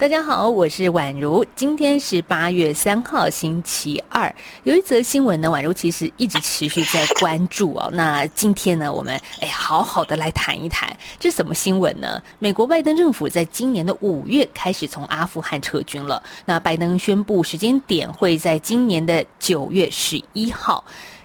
[0.00, 1.44] 大家好，我是宛如。
[1.54, 4.34] 今天是八月三号，星期二。
[4.62, 7.90] 有一则新闻呢，宛如其实一直持续在关注哦。
[7.92, 12.18] 那今天呢，我们哎，好好的来谈一谈，这是什么新闻呢？
[12.38, 16.22] 美国拜登政府在今年的五月开始从阿富汗撤军了。
[16.46, 20.82] 那拜登宣布时间点会在今年的九月十一号。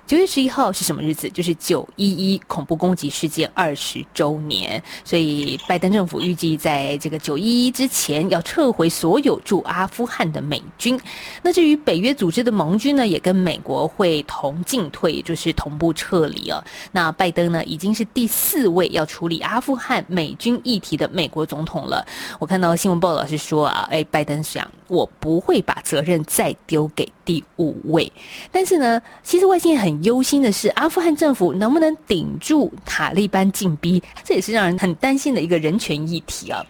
[0.08, 1.28] 九月十一号是什么日子？
[1.32, 11.00] 就是九一一恐怖攻击事件二十周年，所以拜登政府预计在这个九一一之前要撤回所有驻阿富汗的美军。
[11.42, 16.64] 那至于北约组织的盟军呢，也跟美国会同进退，就是同步撤离啊。
[16.92, 22.06] 那拜登呢，已经是第四位要处理阿富汗美军议题的美国总统了。
[22.38, 28.12] 我看到新闻报道是说啊，哎，拜登想，我不会把责任再丢给第五位。
[28.52, 29.95] 但是呢，其实外界很。
[30.04, 34.02] 忧心的是，阿富汗政府能不能顶住塔利班进逼？
[34.24, 36.64] 这也是让人很担心的一个人权议题啊。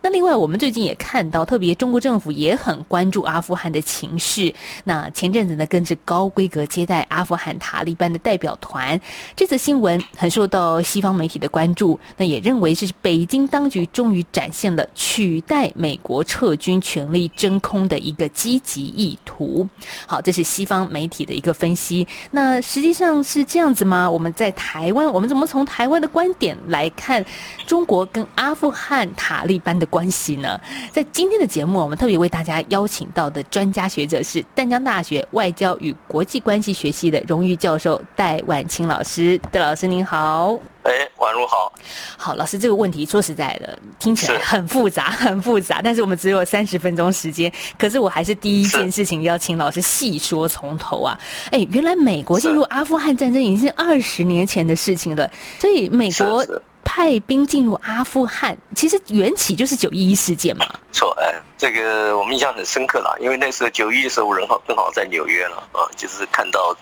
[0.00, 4.52] 那另外，我们最近也看到，特别中国政府也很关注阿富汗的情势。
[4.84, 9.00] 那前阵子呢，更是高规格接待阿富汗塔利班的代表团。
[9.34, 11.98] 这则新闻很受到西方媒体的关注。
[12.16, 19.68] 那也认为是北京当局终于展现了取代美国撤军权力真空的一个积极意图。
[20.06, 22.06] 好，这是西方媒体的一个分析。
[22.30, 24.10] 那实际上是这样子吗？
[24.10, 27.24] 我们在台湾，我们怎么从台湾的观点来看
[27.66, 30.60] 中国跟阿富汗塔利班的关系呢？
[30.92, 39.40] 在今天的节目，我们特别为大家邀请到的专家学者是淡江大学外交与国际关系学系的荣誉教授戴婉清老师。
[39.50, 40.77] 戴老师您好。
[40.88, 41.70] 哎，宛如好，
[42.16, 45.82] 好，老师，这个问题说实在的，听起来很复杂， 很复杂。
[45.84, 51.18] 但是我们只有三十分钟时间，可是我还是第一件事情要请老师细说从头啊。
[51.50, 56.42] 哎，原来美国进入阿富汗战争已经是二十年前的事情了，所以美国
[56.82, 60.66] 派兵进入阿富汗，其实缘起就是九一一事件嘛。
[60.90, 66.74] 错，哎，这个我们印象很深刻了，因为那时候九一的时候，我人好正好在纽约了啊，就是看到。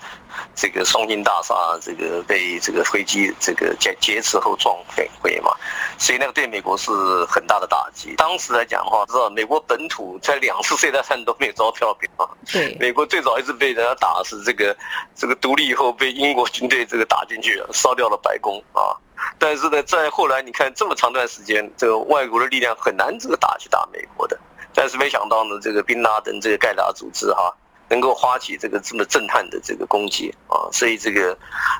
[0.54, 5.52] 这个双金大厦，这个被这个飞机这个劫劫持后撞毁毁嘛，
[5.98, 6.90] 所以那个对美国是
[7.26, 8.14] 很大的打击。
[8.16, 12.28] 当时来讲的话，知道美国本土在两次世界大战都没有遭到票啊。
[12.50, 14.76] 对，美国最早一次被人家打是这个
[15.14, 18.96] 这个独立以后被英国军队这个打进去了，烧掉了白宫啊。
[19.38, 24.38] 但是呢，在后来你看这么长段时间，这个外国的力量很难这个打去打美国的。
[24.72, 27.54] 但是没想到呢，这个宾拉登这个盖达组织哈。
[27.88, 31.36] 能够发起这个这么震撼的这个攻击啊，所以这个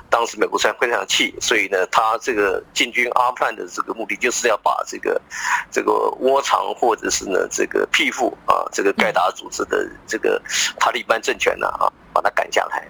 [0.09, 5.21] 当时美国虽然非常气，所以呢，他这个进军阿富汗的这个目的就是要把这个
[5.71, 10.41] 这个窝藏或者是呢这个庇护啊这个盖达组织的这个
[10.79, 12.87] 塔利班政权呢啊，把他赶下来。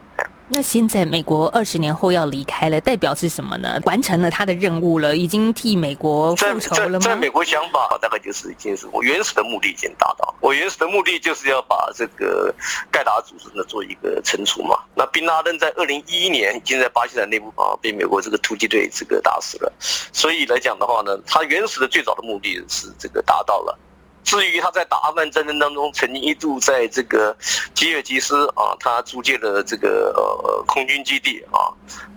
[0.49, 3.77] 那现在美国二十年后要离开了，代表是什么呢？
[3.83, 6.99] 完成了他的任务了，已经替美国复仇了吗？
[6.99, 10.33] 在，在，在美国想法大概就是已经是我原始的目的已经达到。
[10.39, 12.55] 我原始的目的就是要把这个
[12.89, 14.79] 盖达组织呢做一个惩处嘛。
[14.95, 19.73] 那宾拉登在二零一一年已经在巴基斯坦内部啊被美国这个突击队这个打死了，
[20.13, 23.77] 所以来讲的话呢，他原始的最早的目的是这个达到了。
[24.27, 27.33] 至于他在打阿富汗战争当中，曾经一度在这个
[27.73, 31.71] 吉尔吉斯啊，他租借了这个呃空军基地啊，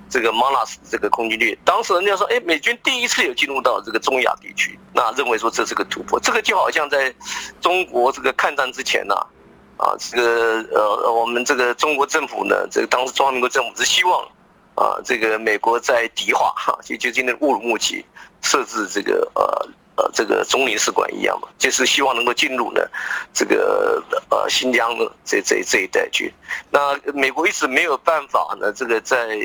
[0.09, 7.15] 这个马纳斯这个空军基地，当时人家说，哎，美军第一次有进入到这个中亚地区，那认为说这是个突破，这个就好像在
[7.61, 9.15] 中国这个抗战之前呐，
[9.77, 14.21] 啊，这个呃我们这个中国政府呢，这个当时中华民国政府是希望
[14.75, 18.05] 啊，这个美国在迪化哈，就就今天乌鲁木齐
[18.43, 19.69] 设置这个呃。
[20.01, 22.81] 呃，这个总领事馆一样嘛，就是希望能够进入呢，
[23.35, 26.33] 这个呃新疆的这这这一带去。
[26.71, 29.37] 那美国一直没有办法呢，这个在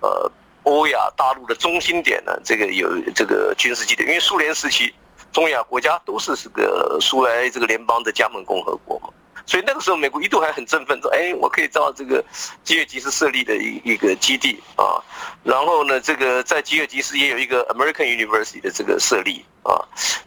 [0.00, 0.28] 呃
[0.64, 4.92] 欧亚大陆的中心点呢，这个有这个军事基地，因为苏联时期
[5.30, 9.10] 中亚国家都是这个苏维埃这个联邦的加盟共和国嘛。
[9.46, 12.22] 所以那个时候，美国一度还很振奋，说：“哎，我可以到这个
[12.64, 14.98] 吉尔吉斯设立的一一个基地啊，
[15.44, 19.78] 然后呢，这个在吉尔吉斯也有一个 American University 的这个设立啊，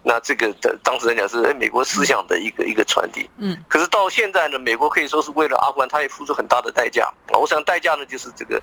[0.03, 3.29] 那这个的当时来讲是哎美国思想的一个一个传递。
[3.37, 7.37] 嗯，可是到现在呢，美国可以说是为了阿富汗，他也付出很大的代价啊。
[7.37, 8.61] 我想代价呢，就是这个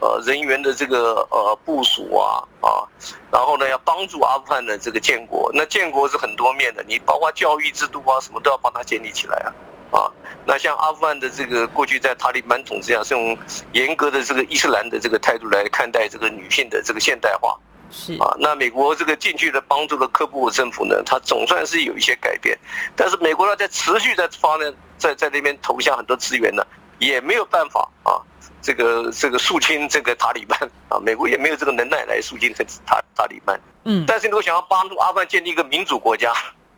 [0.00, 2.88] 呃人员的这个呃部署啊啊，
[3.30, 5.50] 然后呢要帮助阿富汗的这个建国。
[5.52, 9.52] 那建国是很多面的，你包括教育制度啊什么都要帮他建立起来啊。”
[9.92, 10.10] 啊，
[10.44, 13.38] 那像阿富汗的这个过去在塔利班统治下是用
[13.72, 17.56] 严格的这个伊斯兰的这个态度来看待这个女性的这个现代化，
[17.90, 18.14] 是。
[18.14, 22.58] 啊，那美国这个进去的帮助了科布政府呢，他总算是有一些改变，
[22.96, 26.66] 但是美国呢在持续在发呢，在在那边投下很多资源呢，
[26.98, 28.16] 也没有办法啊，
[28.62, 30.58] 这个这个肃清这个塔利班。
[30.88, 33.58] 啊，美国也没有这个能耐来肃清这塔塔利班。
[33.84, 36.32] 嗯，但是如果想要帮助阿富汗建立一个民主国家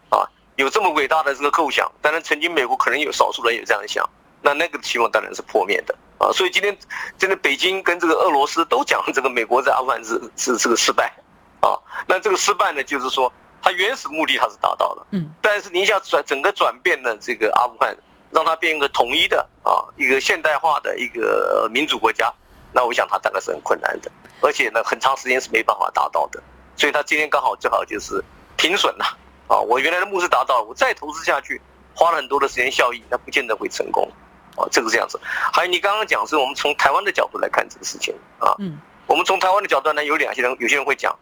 [0.08, 0.22] 啊，
[0.56, 4.09] 有这么伟大的这个构想，当然曾经美国可能有少数人有这样想，
[4.43, 5.95] 那那个希望当然是破灭的。
[6.17, 6.77] 啊，所以今天
[7.19, 11.12] 真的北京跟这个俄罗斯都讲这个美国在阿富汗是是是个失败，
[11.61, 11.75] 啊，
[12.06, 13.31] 那这个失败呢，就是说
[13.61, 17.95] 它原始目的它是达到了，嗯，但是你一下转整个转变了这个阿富汗，
[18.31, 22.33] 让它变一个统一的啊一个现代化的一个民主国家，
[22.73, 24.11] 那我想它大概是很困难的，
[24.41, 26.41] 而且呢很长时间是没办法达到的，
[26.77, 28.25] 所以他今天刚好正好就是
[28.56, 29.19] 停损了，啊，
[29.49, 31.61] 我原来的目的达到了，我再投资下去，
[31.94, 34.11] 花了很多的时间效益，那不见得会成功。
[34.56, 35.20] 啊，这个是这样子。
[35.52, 38.55] 还有你刚刚讲是我们从台湾的角度来看这个事情啊。
[38.58, 38.79] 嗯。
[39.06, 41.14] 我们从台湾的角度呢，有两些人，有些人会讲，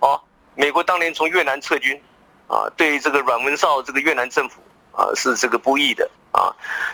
[0.00, 0.20] 哦，
[0.56, 1.94] 美国当年从越南撤军，
[2.48, 4.60] 啊，对这个阮文绍这个越南政府
[4.90, 6.50] 啊是这个不义的啊，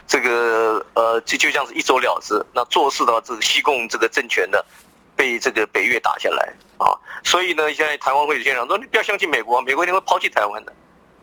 [0.07, 4.59] 这个呃就就像是一走了之，那做事的话这个西贡这个政权呢
[5.17, 10.73] 被这个北越打下来啊，所以呢，现在台湾会有些人说，你不要相信美国，美国一定会抛弃台湾的，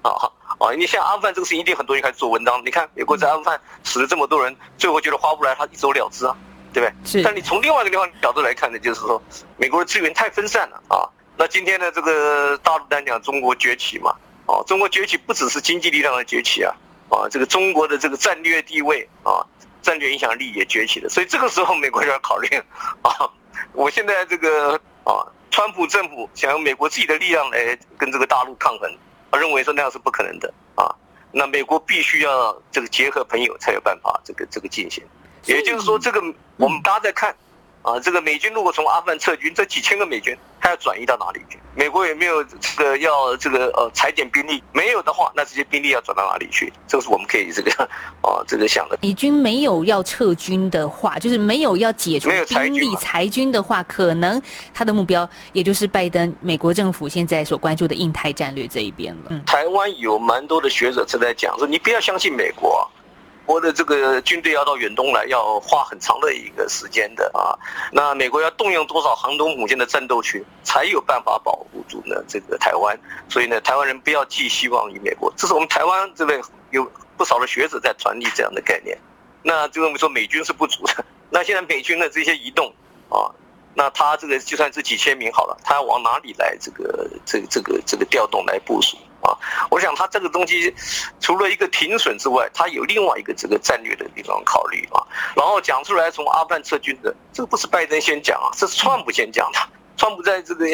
[0.01, 0.33] 啊好。
[0.59, 2.61] 啊，你像阿富汗这个事情，一定很多人开始做文章。
[2.63, 6.35] 你看，美国在阿富汗死了这么多人，最后觉得划不来，他一走了之啊，
[6.71, 6.93] 对不对？
[7.03, 7.23] 是。
[7.23, 9.19] 但你从另外一个地方角度来看呢，就是说，
[9.57, 11.09] 美国的资源太分散了啊。
[11.35, 14.11] 那今天呢，这个大陆单讲中国崛起嘛，
[14.45, 16.71] 啊，中国崛起不只是经济力量的崛起啊，
[17.09, 19.41] 啊，这个中国的这个战略地位啊，
[19.81, 21.09] 战略影响力也崛起了。
[21.09, 22.47] 所以这个时候，美国就要考虑
[23.01, 23.09] 啊，
[23.73, 28.89] 我现在这个啊，川普政府想用美国自己的力量来跟这个大陆抗衡。
[29.31, 30.93] 我认为说那样是不可能的啊，
[31.31, 35.03] 那美国必须要这个结合朋友才有办法这个这个进行，
[35.45, 36.21] 也就是说这个
[36.57, 37.35] 我们大家在看。
[37.83, 41.57] 啊，这个美军如果从阿富汗撤军，这几千个美军，他要转移到哪里去？
[41.73, 44.61] 美国有没有这个要这个呃裁减兵力？
[44.71, 46.71] 没有的话，那这些兵力要转到哪里去？
[46.87, 47.71] 这个是我们可以这个
[48.21, 48.99] 啊这个想的。
[49.01, 54.39] 美军没有要撤军的话，就是没有要解除兵力裁军的话，可能
[54.73, 59.21] 他的目标也就是拜登美国政府现在所关注的印太战略这一边了。
[59.29, 62.87] 嗯，台湾有蛮多的学者正在讲说，你不要相信美国。
[63.51, 67.51] 国的这个军队要到远东来，要花很长的一个时间的啊。
[67.91, 72.15] 那美国要动用多少航空母舰的战斗群，才有办法保护住呢？
[72.29, 75.33] 这个台湾，所以呢，台湾人不要寄希望于美国。
[75.35, 78.97] 这是我们台湾这边有不少的学者在传递这样的概念。
[79.43, 81.03] 那就认为说美军是不足的。
[81.29, 82.73] 那现在美军的这些移动
[83.09, 83.27] 啊，
[83.73, 86.55] 那他这个就算是几千名好了，他要往哪里来？
[86.57, 88.95] 这个这个这个这个调动来部署？
[89.21, 89.37] 啊，
[89.69, 90.73] 我想他这个东西
[91.19, 95.01] 除了一个停损之外，他有另外一个这个战略的地方考虑啊。
[95.35, 99.59] 然后讲出来从阿富汗撤军的，这个不是拜登先讲啊，这是川普先讲的。
[99.97, 100.67] 川普在这个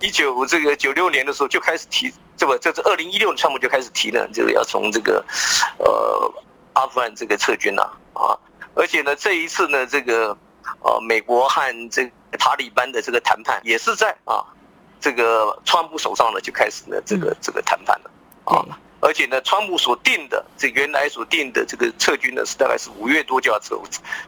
[0.00, 5.24] 一九这个九六年的时候就开始提，这不这是二零一六年川普就开始提了，这个要从这个
[5.78, 6.32] 呃
[6.74, 8.36] 阿富汗这个撤军了啊。
[8.74, 10.36] 而且呢，这一次呢，这个
[10.82, 14.44] 呃美国和这个塔利班的这个谈判也是在啊。
[15.00, 18.10] 这个川普手上呢，就开始呢，这个这个谈判了。
[18.44, 18.64] 啊，
[19.00, 23.78] 而且呢，川普所定的这原来所定的这个撤军呢，是大概是五月多就要撤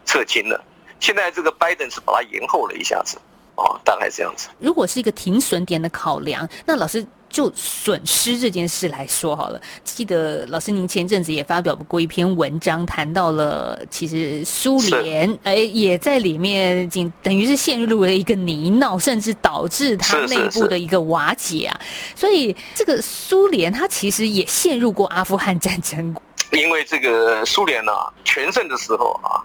[0.05, 0.63] 撤清了，
[0.99, 3.17] 现在这个拜登是把它延后了一下子
[3.61, 4.49] 啊，大概是这样子。
[4.59, 7.05] 如果是一个停损点的考量，那老师。
[7.31, 21.79] 就损失这件事来说好了，记得老师您前阵子也发表过一篇文章，谈到了其实苏联哎也在里面，仅等于是陷入了一个泥淖，甚至导致它内部的一个瓦解啊。
[22.17, 26.13] 所以这个苏联它其实也陷入过阿富汗战争。
[26.51, 29.39] 因为这个苏联啊全盛的时候啊，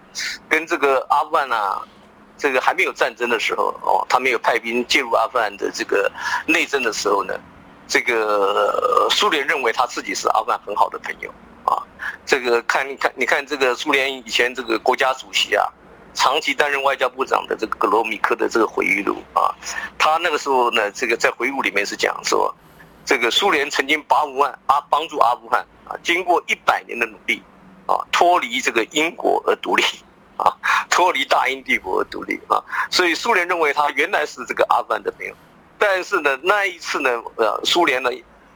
[0.49, 1.80] 跟这个阿富汗啊，
[2.36, 6.10] 这个还没有战争的时候哦，他没有派兵介入阿富汗的这个
[6.46, 7.34] 内政的时候呢。
[7.88, 11.32] 这个苏联认为他自己是阿富汗很好的朋友
[11.64, 11.78] 啊，
[12.26, 15.64] 这个看看你看这个苏联以前这个国家主席啊，
[16.12, 19.54] 长期担任外交部长的这个格罗米科的这个回忆录啊，
[19.96, 22.52] 他那个时候呢，这个在回忆录里面是讲说，
[23.04, 27.40] 这个苏联曾经把阿富汗啊帮助阿富汗啊，经过一百年的努力
[27.86, 29.84] 啊，脱离这个英国而独立
[30.36, 30.52] 啊，
[30.88, 35.34] 脱离大英帝国独立啊，所以苏联认为他原来是这个阿富汗的朋友。
[35.78, 38.10] 但是呢，那一次呢，呃，苏联呢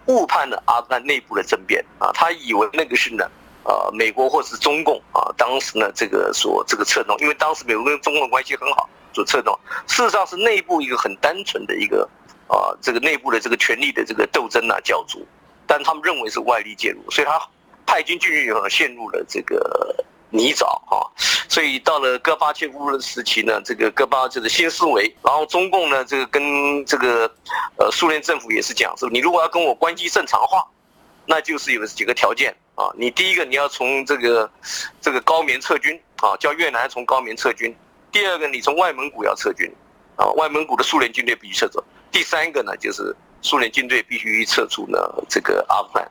[0.06, 3.30] 误判了阿富汗内部的政变啊，他以为那个是呢，
[3.64, 12.08] 呃，美国或是中共啊，当时呢这个所这个策动，因为当时美国跟中共关系很好，所策动，事实上是内部一个很单纯的一个
[12.48, 15.26] 啊，这个内部的这个权力的这个斗争啊，角逐，
[15.66, 17.38] 但他们认为是外力介入，所以他
[17.84, 21.06] 派军进去以后陷入了这个泥沼啊。
[21.48, 27.30] 所以到了戈巴切夫的时期呢，这个戈巴就是新思维，然后中共呢，这个跟这个
[27.76, 30.64] 呃苏联政府也是讲说，你如果要跟我关系正常化，
[31.26, 32.88] 那就是有几个条件啊。
[32.96, 34.48] 你第一个你要从这个
[35.00, 37.72] 这个高棉撤军啊，叫越南从高棉撤军；
[38.12, 39.68] 第二个你从外蒙古要撤军
[40.14, 41.82] 啊，外蒙古的苏联军队必须撤走；
[42.12, 46.08] 第三个呢就是苏联军队必须撤出呢这个阿富汗。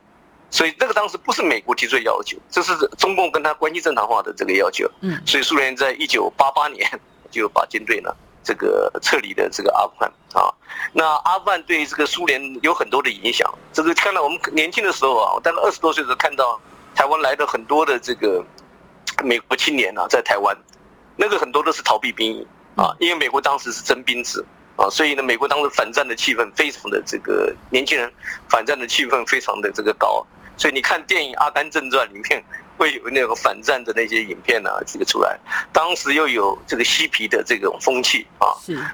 [0.50, 4.90] 所以那个当时不是美国提出的要求，这是中共跟他关系正常化的这个要求。
[5.00, 6.88] 嗯，所以苏联在一九八八年
[7.30, 8.10] 就把军队呢
[8.42, 10.52] 这个撤离的这个阿富汗啊。
[10.92, 13.48] 那阿富汗对这个苏联有很多的影响。
[13.72, 16.60] 这个看到我们年轻的时候啊，我大概二十多岁的时候看到
[16.96, 18.44] 台湾来的很多的这个
[19.22, 20.56] 美国青年啊，在台湾，
[21.14, 28.12] 那个很多都是逃避兵役啊，因为美国当时是征兵制啊，所以呢，美国当时反战的气氛非常的这个年轻人
[28.48, 30.26] 反战的气氛非常的这个高。
[30.60, 32.44] 所以你看电影《阿甘正传》里面
[32.76, 35.40] 会有那个反战的那些影片啊，这个出来。
[35.72, 38.52] 当时又有这个嬉皮的这种风气啊，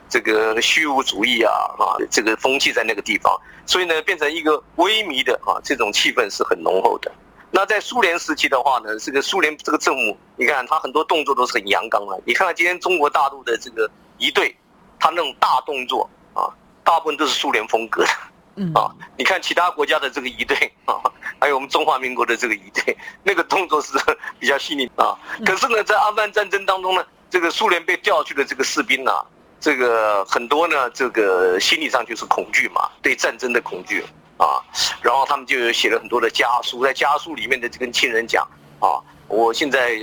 [0.09, 7.11] 这个虚无主义啊啊，这个风气在那个地方，所以呢，变成一个萎靡的啊，这种气氛是很浓厚的。
[7.51, 12.17] 那在苏联时期的话呢，这个苏联这个政府，你看他很多动作都是很阳刚的。
[12.25, 14.57] 你看看今天中国大陆的这个一队，
[15.01, 16.47] 他那种大动作啊，
[16.85, 18.11] 大部分都是苏联风格的。
[18.59, 20.57] 嗯啊，你看其他国家的这个一队
[20.87, 20.97] 啊，
[21.41, 23.93] 还有我们中华民国的这个仪队， 那个动作是
[24.39, 25.17] 比较细腻啊。
[25.45, 29.13] 可是呢，在阿富汗战争当中呢，这个苏联被调去的这个士兵呢，
[29.61, 34.05] 这个很多呢，这个心理上就是恐惧嘛，对战争的恐惧
[34.39, 34.61] 啊。
[35.03, 38.47] 然后他们就写了很多的家书，在家书里面的就跟亲人讲
[38.81, 39.97] 啊，我现在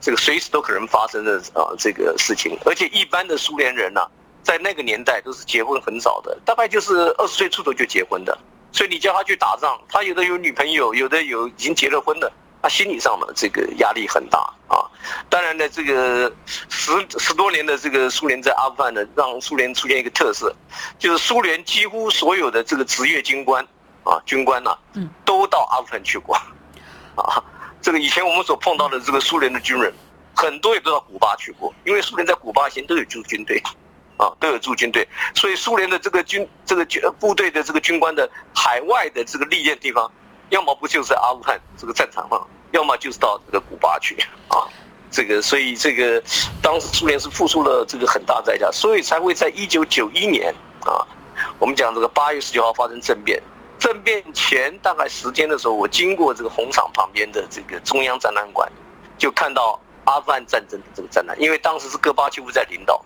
[0.00, 4.00] 这个随时都可能发生的啊这个事情，而且一般的苏联人呢。
[4.40, 8.38] 在那个年代都是结婚很早的，大概就是二十岁出头就结婚的，
[8.72, 12.30] 所以你叫他去打仗，他有的有女朋友，有的有已经结了婚的，
[12.62, 14.84] 他心理上的这个压力很大啊。
[15.30, 16.30] 当然呢，这个
[16.68, 20.54] 十十多年的这个苏联在阿富汗呢，让苏联出现一个特色，
[20.98, 23.66] 就是苏联几乎所有的这个职业军官
[24.04, 26.34] 啊，军官呐，嗯，都到阿富汗去过，
[27.16, 27.42] 啊，
[27.80, 29.92] 这个以前我们所碰到的这个苏联的军人，
[30.36, 33.62] 很多也都到古巴去过，因为苏联在古巴以前都有驻军队。
[34.18, 40.10] 啊，都有驻军队，所以苏联的这个军这个军部队的这个军官的海外的这个历练地方，
[40.50, 44.16] 要么不就是阿富汗这个战场上，要么就是到这个古巴去
[44.48, 44.66] 啊。
[45.10, 46.22] 这个所以这个
[46.60, 51.00] 当时苏联是付出了这个很大代价，所以才会在一九九一年啊，
[51.58, 53.42] 我们讲这个八月十九号发生政变。
[53.78, 58.68] 政变前大概十天的时候，我经过这个红场旁边的这个中央展览馆，
[59.16, 63.00] 就看到阿富汗战争的这个展览，因为当时是戈巴契夫在领导。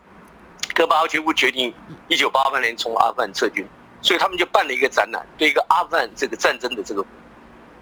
[0.75, 1.73] 戈巴契夫决定
[2.09, 3.67] 一九八八年从阿富汗撤军，
[4.01, 7.05] 所以他们就办了一个展览，对一个阿富汗这个战争的这个，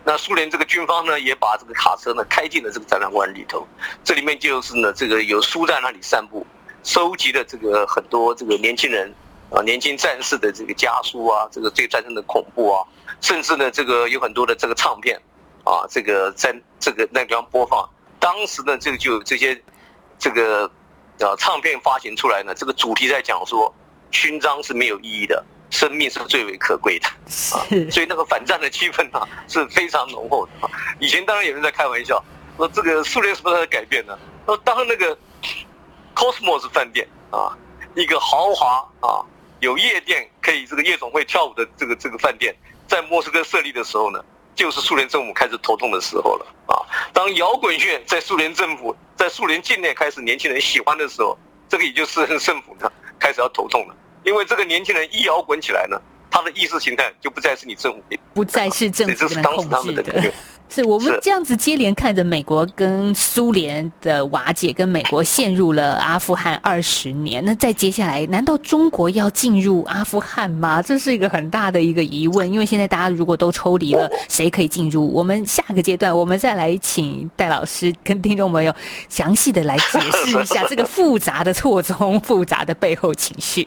[0.04, 3.66] 那苏联这个军方呢也把这个卡车呢开进了这个展览馆里头，
[4.02, 6.44] 这里面就是呢这个有书在那里散布，
[6.82, 9.14] 收集了这个很多这个年轻人
[9.50, 12.84] 啊年轻战士的这个家书啊，这个对战争的恐怖啊，
[13.20, 15.16] 甚至呢这个有很多的这个唱片
[15.64, 19.62] 啊，这个在这个那地方播放，当时呢这个就有这些
[20.18, 20.70] 这个。
[21.20, 23.72] 啊，唱片发行出来呢，这个主题在讲说，
[24.10, 27.06] 勋章是没有意义的，生命是最为可贵的
[27.54, 27.60] 啊。
[27.90, 30.66] 所以那个反战的气氛啊是非常浓厚的。
[30.66, 32.22] 啊以前当然有人在开玩笑，
[32.56, 34.18] 说这个苏联什么时候改变呢？
[34.46, 35.16] 说当那个
[36.14, 37.56] Cosmos 饭店啊，
[37.94, 39.24] 一个豪华啊
[39.60, 42.54] 有夜店可以这个夜总会跳舞的这个这个饭店，
[42.88, 46.82] 在莫斯科设立的时候呢，就是苏联政府开始头痛的时候了啊！
[47.12, 51.36] 当摇滚乐在苏联政府在苏联境内开始年轻人喜欢的时候，
[51.68, 58.02] 这个也就是 政府呢开始要头痛了，因为这个年轻人一摇滚起来呢，他的意识形态就不再是你政府，
[58.34, 60.32] 不再是政府能控制的。
[60.72, 67.44] 是我们这样子接连看着美国跟苏联的瓦解，跟美国陷入了阿富汗二十年。
[67.44, 70.80] 那再接下来，难道中国要进入阿富汗吗？
[70.80, 72.50] 这是一个很大的一个疑问。
[72.50, 75.12] 因为现在大家如果都抽离了，谁可以进入？
[75.12, 78.72] 我们下个阶段，我们再来请戴老师跟听众朋友
[79.08, 83.66] 详细的来解释一下这个复杂的错综、复杂的背后情绪。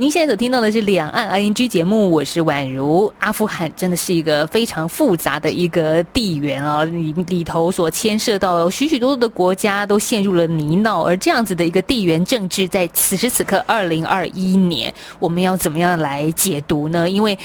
[0.00, 3.12] 您现在所听到的是两岸 ING 节目，我是宛如。
[3.18, 17.10] 阿富汗真的是一个非常复杂的一个地缘啊，里里头所牵涉到许许多多的国家都陷入了泥淖，而这样子的一个地缘政治，在此时此刻，二零二一年，我们要怎么样来解读呢？
[17.10, 17.36] 因为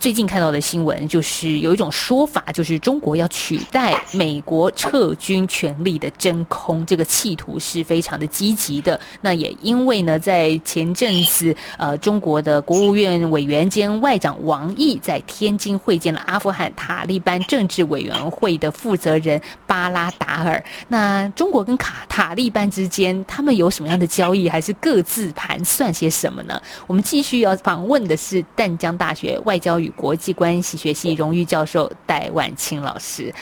[0.00, 8.98] 最近看到的新闻就是有一种说法，就是中国要取代美国撤军权力的真空，这个企图是非常的积极的。
[9.20, 11.97] 那也因为呢，在前阵子，呃。
[11.98, 20.64] 中国的国务院委员兼外长王毅在天津会见了阿富汗塔利班政治委员会的负责人巴拉达尔。
[20.86, 26.60] 那中国跟卡塔利班之间，他们有什么样的交易，还是各自盘算些什么呢？
[26.86, 33.34] 我们继续要访问的是淡江大学外交与国际关系学系荣誉教授戴万青老师。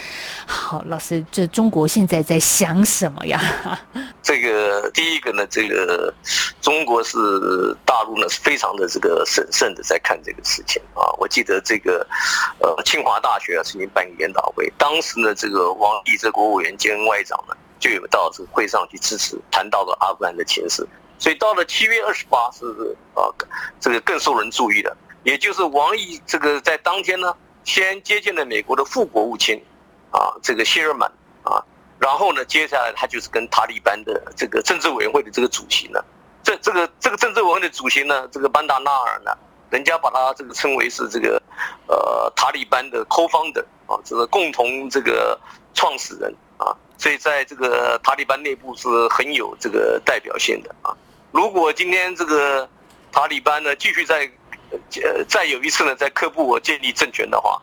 [0.47, 3.39] 好，老师，这中国现在在想什么呀？
[4.23, 6.13] 这个第一个呢，这个
[6.61, 7.19] 中国是
[7.85, 8.46] 大陆呢是。
[8.47, 11.11] 非常的这个审慎的在看这个事情啊！
[11.19, 12.07] 我记得这个，
[12.61, 20.87] 呃，清华大学啊曾经办一个研讨会，当时呢，这个王毅这国务委员兼外长呢就有到这个会上去支持，谈到了阿富汗的情势。
[21.19, 22.65] 所以到了七月二十八是
[23.15, 23.27] 啊，
[23.81, 27.35] 这个更受人注意的，也就是王毅这个在当天呢，
[27.65, 29.61] 先接见了美国的副国务卿
[30.13, 31.11] 啊，这个谢尔曼
[31.43, 31.59] 啊，
[31.99, 36.01] 然后呢，接下来他就是跟塔利班的这个政治委员会的这个主席呢。
[36.47, 39.37] 这这个这个政治委员会的主席呢，这个班达纳尔呢，
[39.69, 41.43] 人家把他这个称为是这个，
[41.89, 45.37] 呃，塔利班的 co-founder 啊，这个共同这个
[45.75, 50.97] 创始人啊，所以在这个塔利班内部是很有这个代表性的啊。
[51.33, 52.69] 如果今天这个
[53.11, 54.31] 塔利班呢继续在，
[55.03, 57.61] 呃，再有一次呢在喀布尔建立政权的话，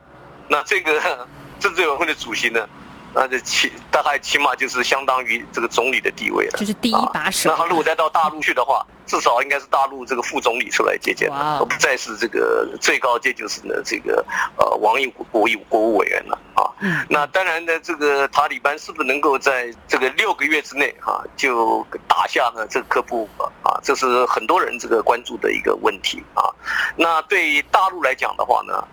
[0.50, 1.00] 那这个
[1.58, 2.68] 政治委员会的主席呢？
[3.14, 7.50] 那就起大概起码就是相当于这个总理的地位了，就是第一把手。
[7.52, 14.26] 那他如果再到大陆去的话，至少应该是大陆这个副总理出来接见了，而不再是这个最高阶就是呢这个
[14.58, 16.66] 呃王毅国务国务委员了啊。
[17.10, 23.30] 那当然呢，这个塔利班是不是能够在这个六个月之内啊就打下呢这个科布
[23.64, 26.50] 啊，这是很多人这个关注的一个问题啊。
[26.96, 28.84] 那对大陆来讲的话呢？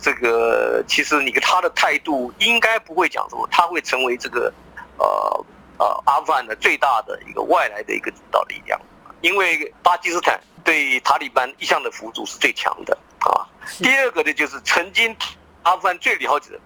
[0.00, 4.52] 这个其实你跟他的态度应该不会讲什么，他会成为这个，
[4.96, 5.44] 呃
[5.78, 8.80] 呃阿富汗的最大的一个外来的一个主导力量，
[9.20, 13.46] 因为巴基斯坦对塔利班一向的辅助是最强的啊。
[13.78, 15.14] 第二个呢，就是曾经
[15.62, 16.60] 阿富汗最了解的，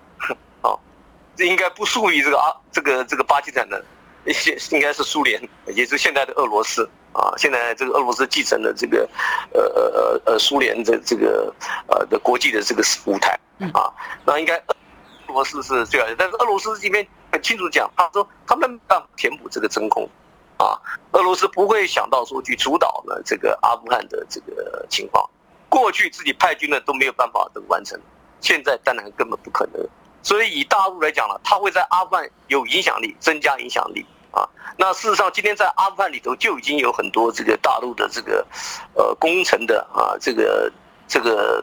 [0.68, 0.76] 啊，
[1.34, 3.84] 这应该不属于这个阿这个这个巴基斯坦的，现
[4.70, 6.88] 应该是苏联，也是现在的俄罗斯。
[7.12, 9.06] 啊，现在这个俄罗斯继承了这个，
[9.52, 11.54] 呃呃呃呃苏联的这个
[11.86, 13.38] 呃的国际的这个舞台
[13.74, 13.92] 啊，
[14.24, 14.74] 那应该俄
[15.26, 20.08] 罗斯是最好的，但是俄罗斯这边很清楚讲，他说他们要填补这个真空，
[20.56, 20.80] 啊，
[21.10, 25.28] 俄罗斯不会想到说去主导呢这个阿富汗的这个情况，
[25.68, 28.00] 过去自己派军呢都没有办法的完成，
[28.40, 29.86] 现在当然根本不可能，
[30.22, 34.06] 所以以大陆来讲呢，他会在阿富汗有影响力，增加影响力。
[34.32, 38.46] 啊，那事实上，今天在阿富汗里头就已经有很多这个大陆的这个，
[38.94, 40.72] 呃，工程的啊，这个
[41.06, 41.62] 这个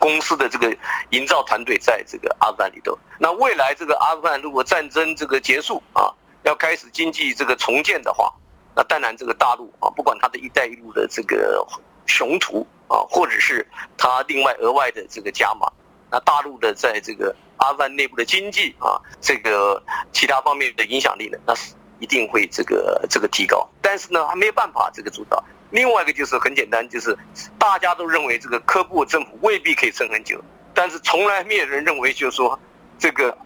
[0.00, 0.76] 公司的这个
[1.10, 2.98] 营造团队在这个阿富汗里头。
[3.20, 8.34] 那未来这个阿富汗如果战争这个结束啊，要开始经济这个重建的话，
[8.74, 11.64] 那当然这个大陆啊，不管它的一带一路的这个
[12.06, 13.64] 雄图啊，或者是
[13.96, 15.70] 它另外额外的这个加码，
[16.10, 21.74] 那大陆的在这个阿富汗内部的经济啊，这个其他方面的影响力呢，那是。
[22.00, 25.42] 一定会这个这个提高，但是呢，还没有办法这个主导。
[25.72, 27.18] 另外一个就是很简单，就是
[27.58, 30.40] 大家都认为这个科布政府未必可以撑很久，
[30.72, 32.56] 但是从来没有人认为就是说
[33.00, 33.36] 这个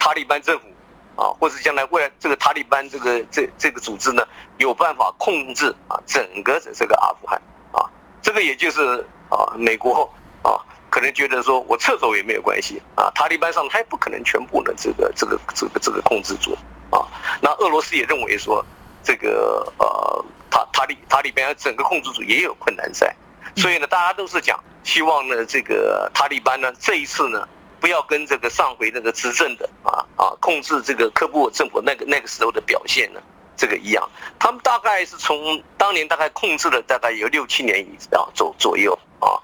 [0.00, 0.66] 塔利班政府
[1.14, 4.26] 啊，或者将来未来这个塔利班这个这这个组织呢，
[4.58, 7.86] 有办法控制啊整个这个阿富汗啊，
[8.20, 10.58] 这个也就是啊美国啊
[10.90, 16.56] 可能觉得说我撤走也没有关系啊，塔利班上他也不可能全部的这个这个这个这个控制住。
[16.90, 17.06] 啊，
[17.40, 18.66] 那俄罗斯也认为说，
[19.04, 23.14] 这个呃，塔塔利塔利班整个控制住也有困难在，
[23.54, 27.48] 所以呢，大家都是讲希望呢，这个塔利班呢这一次呢，
[27.78, 33.20] 不要跟这个上回那个执政的啊啊控制这个科布尔政府那个那个时候的表现呢，
[33.60, 39.36] 这个一样，他们大概是从当年大概控制了大概有六七年以啊左左右啊，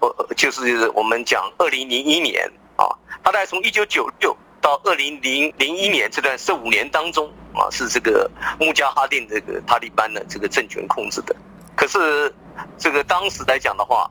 [0.00, 2.88] 呃就是我们讲二零零一年啊，
[3.22, 4.34] 大概从一九九六。
[4.60, 8.28] 到二零零零一年这段这五年当中啊，是这个
[8.58, 11.36] 穆加哈定这个塔利班的这个政权控制的。
[11.76, 12.34] 可是
[12.76, 14.10] 这个当时来讲的话，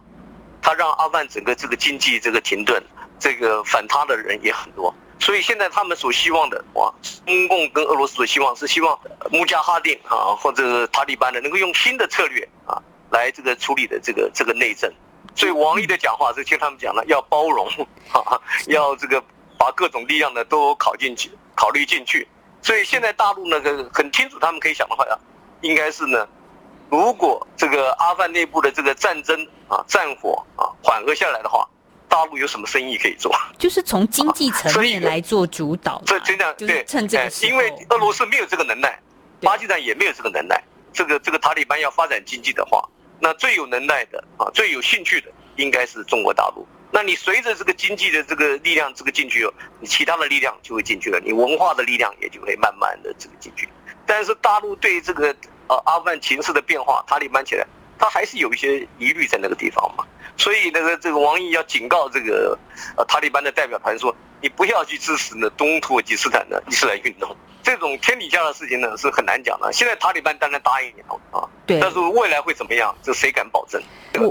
[0.62, 2.82] 他让阿富汗整个这个经济这个停顿，
[3.20, 4.96] 这个反他的人也很多。
[5.20, 6.94] 所以现在他们所希望的，哇，
[7.26, 8.98] 中共跟俄罗斯所希望是希望
[9.32, 14.92] 穆加哈定啊，或者塔利班的能够用新的策略啊，来这个处理的这个这个内政。
[15.36, 17.68] 所以王毅的讲话是听他们讲了，要包容
[18.10, 19.22] 哈 啊，要这个
[19.58, 22.28] 把各种力量呢都考进去，考虑进去。
[22.62, 25.18] 所以现在大陆呢很很清楚，他们可以想的话呀，
[25.62, 26.28] 应该是呢，
[26.90, 31.68] 如果这个阿富汗内部的这个战争啊战火啊缓和下来的话。
[32.18, 33.32] 大陆有什么生意可以做？
[33.60, 36.02] 就是从经济层面来做主导。
[36.04, 39.00] 这这样对，趁这个因为俄罗斯没有这个能耐，
[39.42, 40.60] 巴基斯坦也没有这个能耐。
[40.92, 42.84] 这个这个塔利班要发展经济的话，
[43.20, 45.28] 那最有能耐的啊，最有兴趣的
[45.58, 46.68] 应该是中国大陆。
[46.90, 53.70] 那你随着这个经济的这个力量这个进去了，你其他的力量就会进去了，你文化的力量也就会慢慢的这个进去。
[54.08, 55.28] 但是大陆对这个
[55.68, 57.68] 呃阿富汗情势的变化，塔利班起来，
[58.00, 60.04] 他还是有一些疑虑在那个地方嘛。
[60.38, 62.58] 所以那个这个王毅要警告这个
[62.96, 69.74] 呃塔利班的代表团说，你不要去支持呢东土耳其斯坦的伊斯兰运动，这种天底下的事情呢是很难讲的。
[69.74, 73.82] 现在塔利班当然答应你了啊，对，但是未来会怎么样，这谁敢保证？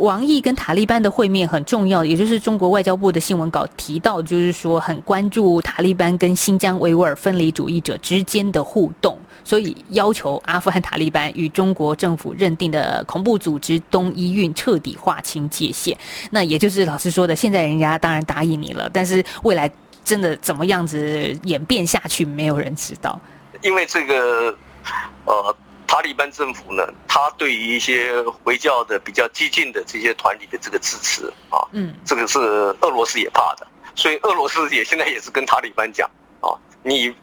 [0.00, 9.18] 王毅跟塔利班的会面很重要，也就是中国外交部的新闻稿提到，就是说很关注塔利班跟新疆维吾尔分离主义者之间的互动。
[9.46, 15.96] 所以要求阿富汗塔利班与中国政府认定的恐怖组织东伊运彻底划清界限。
[16.32, 19.70] 那也就是老师说的，现在人家当然答应你了，但是未来
[20.04, 23.20] 真的怎么样子演变下去，没有人知道。
[23.62, 24.52] 因为这个
[25.26, 25.56] 呃，
[25.86, 32.40] 塔利班政府呢，他对于一些回教的比较激进的这些团体的这个支持啊，嗯，这个是
[32.80, 36.50] 俄罗斯也怕的，所以俄罗斯也现在也是跟塔利班讲啊，
[36.82, 37.14] 你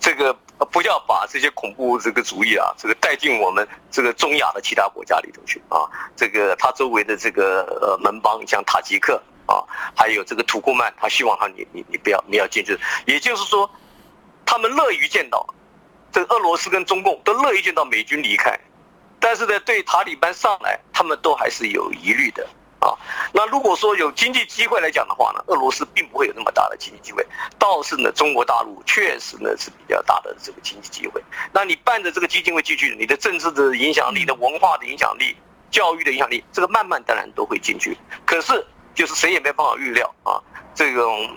[0.00, 0.34] 这个。
[0.66, 5.88] 不要把这些恐怖这个主义啊，这个带进我们这个中亚的其他国家里头去啊。
[6.16, 9.62] 这个他周围的这个呃门邦，像塔吉克啊，
[9.96, 12.78] 还有这个土库曼，他希望他你你你不要你要进去。
[13.06, 13.70] 也就是说，
[14.44, 15.46] 他们乐于见到
[16.12, 18.58] 这个俄罗斯跟中共都乐于见到美军离开，
[19.20, 22.46] 但是呢，对塔利班上来，他们都还是有疑虑的。
[22.80, 22.94] 啊，
[23.32, 27.26] 那如果说有经济机会来讲的话呢，俄罗斯并不会有那么大的经济机会，
[27.58, 31.20] 倒是呢，中国大陆确实呢是比较大的这个经济机会。
[31.52, 35.36] 那你伴着这个基金会进去，你的政治的影响力、的文化的影响力、
[35.72, 37.96] 教育的影响力，这个慢慢当然都会进去。
[38.24, 38.64] 可是
[38.94, 40.38] 就是谁也没办法预料啊，
[40.72, 41.36] 这种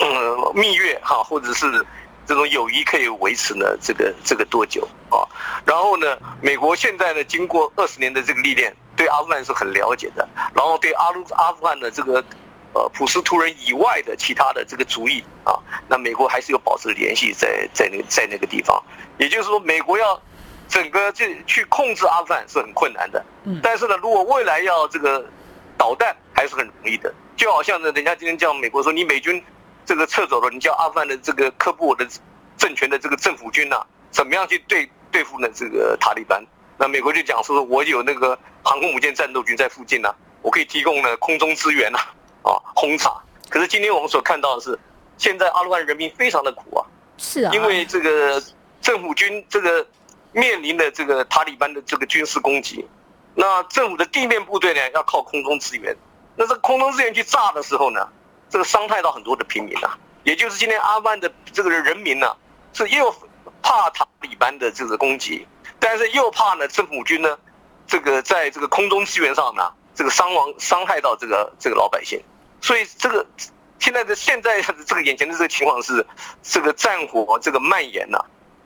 [0.00, 1.86] 嗯蜜月哈，或者是
[2.26, 5.22] 这种友谊可以维持呢这个这个多久啊？
[5.64, 8.74] 然后呢，美国现在呢经过二十年的这个历练。
[9.00, 12.22] 对阿富汗是很了解的，然后对阿鲁阿富汗的这个，
[12.74, 15.56] 呃，普什图人以外的其他的这个族裔啊，
[15.88, 18.78] 那美国还是有保持联系在在那在那个地方。
[19.16, 20.20] 也就是说，美国要
[20.68, 23.24] 整个去去控制阿富汗是很困难的。
[23.44, 23.58] 嗯。
[23.62, 25.24] 但是呢，如果未来要这个
[25.78, 29.42] 导弹还是很容易的，就好像呢，人家今天叫美国说你美军
[29.86, 32.06] 这个撤走了，你叫阿富汗的这个科布尔的
[32.58, 36.44] 政权的这个政府军呐，怎么样去对对付呢这个塔利班？
[36.80, 41.98] 那美国就讲说，我有那个航空母舰战斗群在附近呢、啊，我可以提供呢空中支援呐，
[42.42, 43.12] 啊，轰炸。
[43.50, 44.78] 可是今天我们所看到的是，
[45.18, 46.80] 现在阿富汗人民非常的苦啊，
[47.18, 48.42] 是啊，因为这个
[48.80, 49.86] 政府军这个
[50.32, 52.82] 面临的这个塔利班的这个军事攻击，
[53.34, 55.94] 那政府的地面部队呢要靠空中支援，
[56.34, 58.08] 那这个空中支援去炸的时候呢，
[58.48, 62.36] 这个伤害到很多的平民啊，也就是今天阿富汗的这个人民呢、啊，
[62.72, 63.14] 是又
[63.60, 65.46] 怕塔利班的这个攻击。
[65.80, 67.36] 但是又怕呢，政府军呢，
[67.86, 72.22] 这个在这个空中支援上呢，这个伤亡伤害到这个这个老百姓，
[72.60, 73.26] 所以这个
[73.78, 76.06] 现在的现在这个眼前的这个情况是，
[76.42, 78.18] 这个战火这个蔓延呐，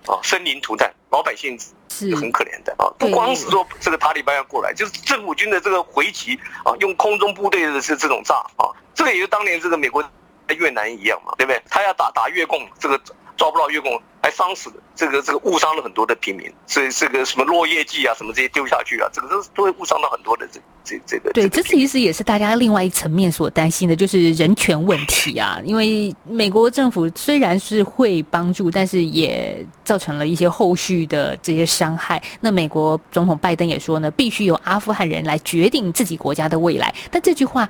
[0.07, 2.91] 啊，生灵涂炭，老百姓是很可怜的啊。
[2.99, 10.03] 不光是说这个塔利班要过来，就是政府军的这个回击啊，用空中部队的是这种炸啊，这个也就当年这个美国
[10.49, 11.63] 在越南一样嘛，对不对？
[11.71, 13.01] 他要打打越共，这个
[13.37, 14.01] 抓不到越共。
[14.23, 21.33] 还伤死这个这个误伤了很多的平民，所以这个什么落叶剂啊，什么这些丢下去啊，这个都都会误伤到很多的这这这个。
[21.33, 25.61] 对，这其实也是大家另外一层面所担心的，就是人权问题啊。
[25.65, 32.23] 因为美国政府虽然是会帮助，但是也造成了一些后续的这些伤害。
[32.41, 36.95] 那美国总统拜登也说呢，必须由阿富汗人来决定自己国家的未来。
[37.11, 37.69] 但这句话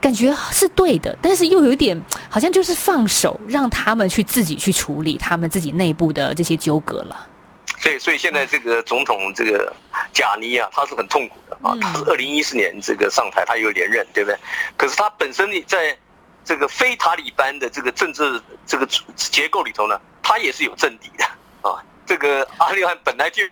[0.00, 5.92] 感觉是对的，但是又有点好像就是放手让他们去自己去处理他们自己内。
[5.92, 7.28] 部的这些纠葛了，
[7.82, 9.74] 对，所以现在这个总统这个
[10.12, 11.76] 贾尼啊，他是很痛苦的啊。
[11.82, 14.38] 他是二零一四年这个上台，他又连任，对不对？
[14.76, 15.98] 可是他本身在
[16.44, 21.24] 这个非塔利班的这个政治这个结构里头呢，他也是有政敌的
[21.68, 21.82] 啊。
[22.06, 23.42] 这个阿利汗本来就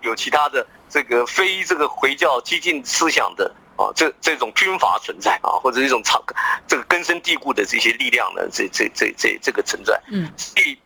[0.00, 6.22] 有其他的这个非这个回教激进思想的啊啊，这这种军阀存在啊，或者一种长
[6.68, 10.00] 这个根深蒂固的这些力量呢，这这这这这个存在。
[10.12, 10.78] 嗯，所以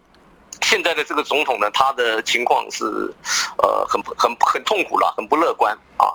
[0.67, 2.85] 现在的这个总统呢，他的情况是
[3.59, 6.11] 呃很很很痛苦了，很不乐观啊。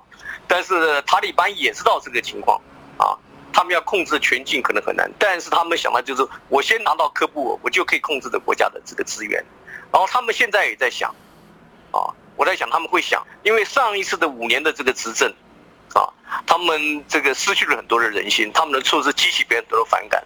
[0.46, 2.60] 但是塔利班也知道这个情况
[2.98, 3.16] 啊，
[3.54, 9.42] 他们要控制全境可能很难，但是他们想的就是我先拿到喀布，我就可以控制的国家的这个资源。
[9.90, 11.10] 然后他们现在也在想
[11.92, 15.34] 啊，我在想他们会想，因为上一次的五年的这个执政。
[15.94, 16.08] 啊，
[16.46, 20.22] 他们这个失去了很多的人心，他们的措施激起别人的反感。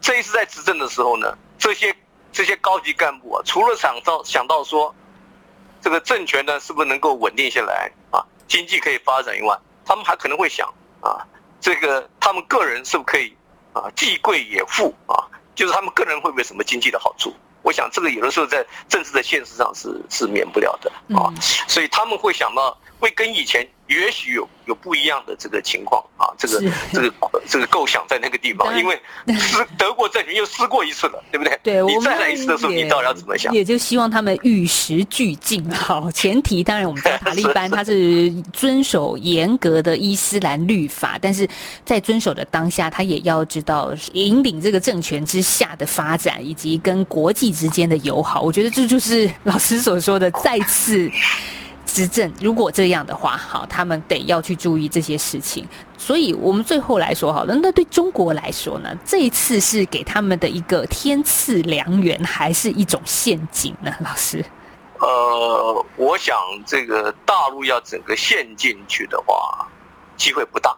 [0.00, 1.94] 这一次在执政的时候呢，这些
[2.36, 4.94] 这些高级干部啊，除了想到想到说，
[5.80, 10.68] 这个政权呢是不是能够稳定下来啊，经济可以发展以外，他们还可能会想
[11.00, 11.24] 啊，
[11.62, 13.34] 这个他们个人是不是可以
[13.72, 15.16] 啊，既贵也富啊，
[15.54, 17.34] 就是他们个人会不会什么经济的好处？
[17.62, 21.32] 我想这个有的时候在政治的现实上是是免不了的啊，
[21.66, 23.66] 所以他们会想到会跟以前。
[23.88, 26.60] 也许有有不一样的这个情况啊，这个
[26.92, 27.12] 这个
[27.46, 29.00] 这个构想在那个地方，因为
[29.38, 31.58] 失 德国政权又失过一次了，对不对？
[31.62, 33.54] 对，你再来一次的时候，你到底要怎么想？
[33.54, 35.64] 也就希望他们与时俱进。
[35.70, 41.48] 好，前提当然我们知道塔利班他是遵守严格的伊斯兰律法，但是
[41.84, 48.40] 在遵守的当下，他也要知道引领这个政权之下的发展，以及跟国际之间的友好。
[48.40, 51.08] 我觉得这就是老师所说的再次。
[51.96, 55.66] 执政如果这样的话，好，他们得要去注意这些事情。
[55.96, 58.94] 所以，我们最后来说，好了，那对中国来说呢？
[59.02, 63.90] 这一次是给他们的一个天赐良缘，还是一种陷阱呢？
[64.04, 64.44] 老师？
[65.00, 69.66] 呃，我想这个大陆要整个陷进去的话，
[70.18, 70.76] 机会不大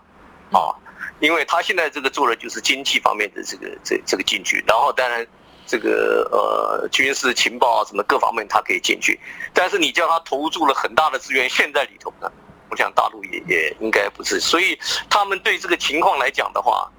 [0.53, 0.71] 啊，
[1.19, 5.27] 因为他现在这个做的就是经济方面的这个这这个进去，然后当然。
[5.69, 9.21] 这个呃，军事情报啊，什么各方面，他可以进去，
[9.53, 12.33] 但是你叫他投注了很大的资源，现在里头呢，
[12.71, 14.79] 我想大陆也也应该不是，所以
[15.11, 16.91] 他们对这个情况来讲的话，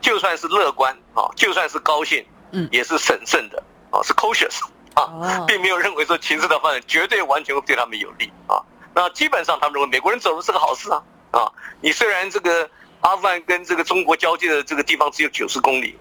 [0.00, 4.62] 就算是乐观啊，就算是高兴，嗯，也是审慎的啊，是 cautious
[4.94, 8.62] 啊，并没有认为说情势的发展绝对完全会对他们有利啊。
[8.94, 15.98] 那基本上他们认为美国人走的是个好事啊啊，你虽然这个阿富汗跟这个中国交界的这个地方只有九十公里，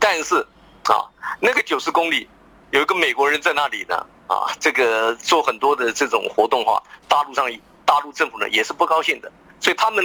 [0.00, 0.44] 但是。
[0.84, 1.06] 啊，
[1.40, 2.28] 那个九十公里
[2.70, 7.46] 有一个美国人在那里呢，啊，这个做很多的这种活动话，大陆上
[7.84, 10.04] 大陆政府呢也是不高兴的，所以他们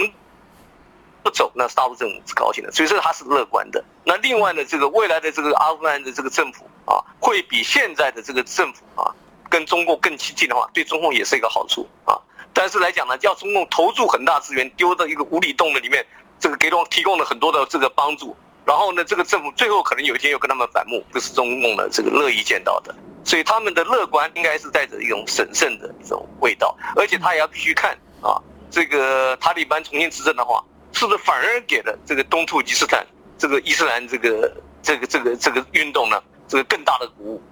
[1.22, 3.82] 不走，那大陆政府是高兴的，所以这他是乐观的。
[4.04, 9.10] 那另外呢，这个未来的这个阿富汗的这个政府啊，会比现在的这个政府啊，
[9.48, 12.14] 跟中共更亲近的话，对中共也是一个好处啊。
[12.52, 16.04] 但是来讲呢，要中共投注很大资源，丢到一个无底洞的里面，
[16.38, 18.36] 这个给中提供了很多的这个帮助。
[18.68, 28.36] 然后呢，这个政府最后可能有一天又跟他们反目，这是中共的这个乐意见到的，所以他们的乐观应该是带着一种审慎的一种味道，而且他也要必须看啊，
[28.70, 33.06] 这个塔利班重新执政的话，是不是反而给了这个东突吉斯坦
[33.38, 37.42] 这个伊斯兰这个这个这个这个运动呢，这个更大的鼓舞，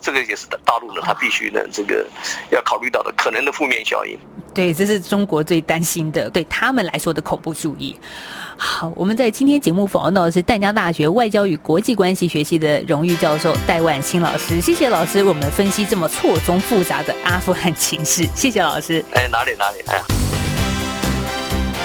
[0.00, 2.06] 这个也是大陆呢，他必须呢这个
[2.50, 4.18] 要考虑到的可能的负面效应。
[4.52, 7.98] 对，这是中国最担心的，对他们来说的恐怖主义。
[8.56, 19.04] 好，我们在今天节目访问到的是淡江大学外交与国际关系学系的荣誉教授戴万新老师，谢谢老师为我们分析这么错综复杂的阿富汗情势，谢谢老师。
[19.12, 20.23] 哎，哪里哪里，哎呀。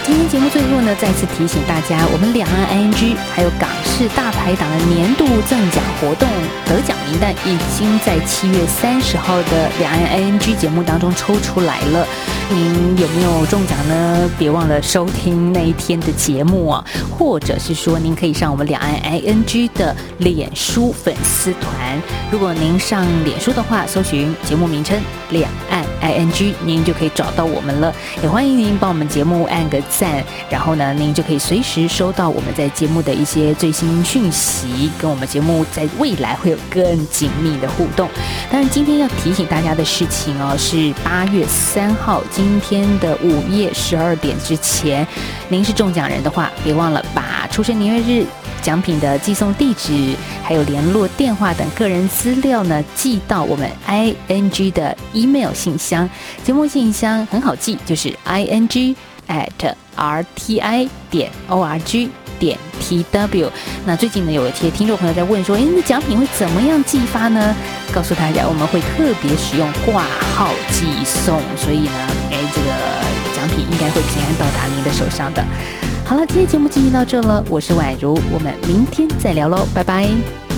[0.10, 6.28] 今天节目最后呢，再次提醒大家，我们两岸 ING 还有港式大排档的年度赠奖活动
[6.66, 12.08] 得奖名单已经在七月三十号的两岸 ING 节目当中抽出来了。
[12.50, 14.28] 您有没有中奖呢？
[14.40, 16.84] 别忘了收听那一天的节目啊，
[17.16, 22.02] 或者是说您可以上我们两岸 ING 的脸书粉丝团。
[22.32, 27.94] 如果您上脸书的话，搜寻节目名称“两岸 ING”，您就可以找到我们了。
[28.24, 38.08] 也欢迎您帮我们节目按个赞，然后呢，您就可以随时收到我们在节目的一些最新讯息，跟我们节目在未来会有更紧密的互动。
[38.50, 42.24] 当然，今天要提醒大家的事情哦，是八月三号。
[42.32, 45.06] 今天的午夜十二点之前，
[45.50, 48.26] 您是中奖人的话，别忘了把出生年月日、
[48.62, 56.10] 奖品的寄送地址，还有联络电话等个人资料呢，寄到我们 ING 的 email 信箱。
[56.44, 58.96] 节目信箱很好记，就是 ING
[59.30, 62.10] at RTI 点 ORG。
[62.40, 63.50] 点 tw，
[63.86, 67.54] 那最近呢，有一些听众朋友在问说，哎，那奖品会怎么样寄发呢？
[67.94, 75.44] 告诉大家，我们会特别使用挂号寄送，所以呢，哎，这个奖品应该会平安到达您的手上的。
[76.06, 80.49] 好了，今天节目进行到这了，我是宛如，我们明天再聊喽，拜拜。